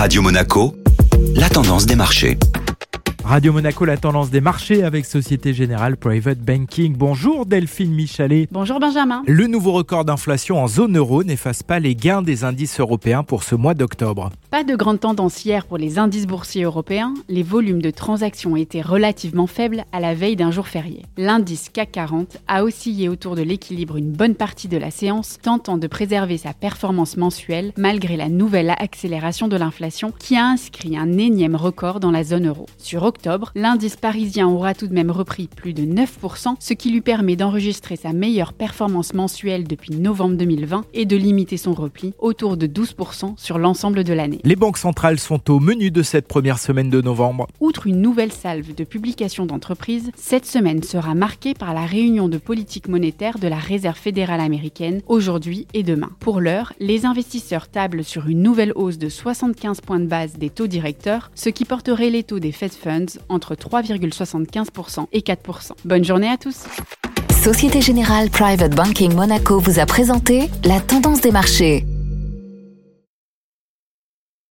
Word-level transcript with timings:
Radio 0.00 0.22
Monaco, 0.22 0.74
la 1.36 1.50
tendance 1.50 1.84
des 1.84 1.94
marchés. 1.94 2.38
Radio 3.22 3.52
Monaco, 3.52 3.84
la 3.84 3.98
tendance 3.98 4.30
des 4.30 4.40
marchés 4.40 4.82
avec 4.82 5.04
Société 5.04 5.52
Générale 5.52 5.98
Private 5.98 6.38
Banking. 6.38 6.96
Bonjour 6.96 7.44
Delphine 7.44 7.92
Michalet. 7.92 8.48
Bonjour 8.50 8.80
Benjamin. 8.80 9.22
Le 9.26 9.46
nouveau 9.46 9.72
record 9.72 10.06
d'inflation 10.06 10.56
en 10.56 10.68
zone 10.68 10.96
euro 10.96 11.22
n'efface 11.22 11.62
pas 11.62 11.80
les 11.80 11.94
gains 11.94 12.22
des 12.22 12.44
indices 12.44 12.80
européens 12.80 13.22
pour 13.24 13.42
ce 13.42 13.54
mois 13.54 13.74
d'octobre. 13.74 14.30
Pas 14.50 14.64
de 14.64 14.74
grande 14.74 14.98
tendance 14.98 15.44
hier 15.44 15.64
pour 15.64 15.78
les 15.78 16.00
indices 16.00 16.26
boursiers 16.26 16.64
européens. 16.64 17.14
Les 17.28 17.44
volumes 17.44 17.80
de 17.80 17.92
transactions 17.92 18.56
étaient 18.56 18.80
relativement 18.80 19.46
faibles 19.46 19.84
à 19.92 20.00
la 20.00 20.12
veille 20.12 20.34
d'un 20.34 20.50
jour 20.50 20.66
férié. 20.66 21.04
L'indice 21.16 21.68
CAC 21.68 21.92
40 21.92 22.38
a 22.48 22.64
oscillé 22.64 23.08
autour 23.08 23.36
de 23.36 23.42
l'équilibre 23.42 23.96
une 23.96 24.10
bonne 24.10 24.34
partie 24.34 24.66
de 24.66 24.76
la 24.76 24.90
séance, 24.90 25.38
tentant 25.40 25.78
de 25.78 25.86
préserver 25.86 26.36
sa 26.36 26.52
performance 26.52 27.16
mensuelle 27.16 27.72
malgré 27.76 28.16
la 28.16 28.28
nouvelle 28.28 28.70
accélération 28.70 29.46
de 29.46 29.56
l'inflation 29.56 30.12
qui 30.18 30.34
a 30.34 30.46
inscrit 30.46 30.98
un 30.98 31.16
énième 31.16 31.54
record 31.54 32.00
dans 32.00 32.10
la 32.10 32.24
zone 32.24 32.48
euro. 32.48 32.66
Sur 32.76 33.04
octobre, 33.04 33.52
l'indice 33.54 33.94
parisien 33.94 34.48
aura 34.48 34.74
tout 34.74 34.88
de 34.88 34.94
même 34.94 35.12
repris 35.12 35.46
plus 35.46 35.74
de 35.74 35.84
9%, 35.84 36.56
ce 36.58 36.74
qui 36.74 36.90
lui 36.90 37.02
permet 37.02 37.36
d'enregistrer 37.36 37.94
sa 37.94 38.12
meilleure 38.12 38.52
performance 38.52 39.14
mensuelle 39.14 39.68
depuis 39.68 39.94
novembre 39.94 40.34
2020 40.34 40.86
et 40.92 41.06
de 41.06 41.16
limiter 41.16 41.56
son 41.56 41.72
repli 41.72 42.14
autour 42.18 42.56
de 42.56 42.66
12% 42.66 43.34
sur 43.36 43.56
l'ensemble 43.56 44.02
de 44.02 44.12
l'année. 44.12 44.39
Les 44.42 44.56
banques 44.56 44.78
centrales 44.78 45.18
sont 45.18 45.50
au 45.50 45.60
menu 45.60 45.90
de 45.90 46.02
cette 46.02 46.26
première 46.26 46.58
semaine 46.58 46.88
de 46.88 47.02
novembre. 47.02 47.46
Outre 47.60 47.86
une 47.86 48.00
nouvelle 48.00 48.32
salve 48.32 48.74
de 48.74 48.84
publications 48.84 49.44
d'entreprises, 49.44 50.10
cette 50.16 50.46
semaine 50.46 50.82
sera 50.82 51.14
marquée 51.14 51.52
par 51.52 51.74
la 51.74 51.84
réunion 51.84 52.28
de 52.28 52.38
politique 52.38 52.88
monétaire 52.88 53.38
de 53.38 53.48
la 53.48 53.58
Réserve 53.58 53.98
fédérale 53.98 54.40
américaine 54.40 55.02
aujourd'hui 55.08 55.66
et 55.74 55.82
demain. 55.82 56.10
Pour 56.20 56.40
l'heure, 56.40 56.72
les 56.80 57.04
investisseurs 57.04 57.68
tablent 57.68 58.04
sur 58.04 58.28
une 58.28 58.42
nouvelle 58.42 58.72
hausse 58.76 58.96
de 58.96 59.10
75 59.10 59.82
points 59.82 60.00
de 60.00 60.06
base 60.06 60.38
des 60.38 60.48
taux 60.48 60.66
directeurs, 60.66 61.30
ce 61.34 61.50
qui 61.50 61.66
porterait 61.66 62.10
les 62.10 62.22
taux 62.22 62.38
des 62.38 62.52
Fed 62.52 62.72
Funds 62.72 63.20
entre 63.28 63.54
3,75% 63.54 65.06
et 65.12 65.20
4%. 65.20 65.72
Bonne 65.84 66.04
journée 66.04 66.28
à 66.28 66.38
tous. 66.38 66.64
Société 67.42 67.80
Générale 67.80 68.30
Private 68.30 68.74
Banking 68.74 69.14
Monaco 69.14 69.58
vous 69.58 69.78
a 69.78 69.86
présenté 69.86 70.48
la 70.64 70.80
tendance 70.80 71.20
des 71.20 71.30
marchés. 71.30 71.84